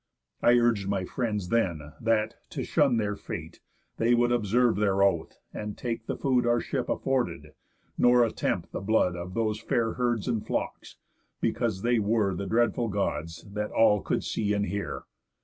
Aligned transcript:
I 0.41 0.53
urg'd 0.57 0.87
my 0.87 1.05
friends 1.05 1.49
then, 1.49 1.91
that, 2.01 2.33
to 2.49 2.63
shun 2.63 2.97
their 2.97 3.15
fate, 3.15 3.59
They 3.97 4.15
would 4.15 4.31
observe 4.31 4.77
their 4.77 5.03
oath, 5.03 5.37
and 5.53 5.77
take 5.77 6.07
the 6.07 6.17
food 6.17 6.43
Our 6.47 6.59
ship 6.59 6.89
afforded, 6.89 7.53
nor 7.99 8.23
attempt 8.23 8.71
the 8.71 8.81
blood 8.81 9.15
Of 9.15 9.35
those 9.35 9.59
fair 9.59 9.93
herds 9.93 10.27
and 10.27 10.43
flocks, 10.43 10.97
because 11.39 11.83
they 11.83 11.99
were 11.99 12.33
The 12.33 12.47
dreadful 12.47 12.87
God's 12.87 13.43
that 13.53 13.69
all 13.69 14.01
could 14.01 14.23
see 14.23 14.53
and 14.53 14.65
hear. 14.65 15.03